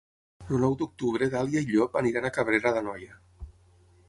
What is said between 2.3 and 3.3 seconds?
a Cabrera d'Anoia.